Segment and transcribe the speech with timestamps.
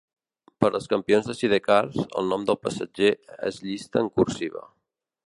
[0.63, 3.13] Per als campions en sidecars, el nom del passatger
[3.51, 4.65] es llista en cursiva.